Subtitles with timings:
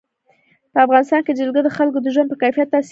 [0.73, 2.79] په افغانستان کې جلګه د خلکو د ژوند په کیفیت تاثیر کوي.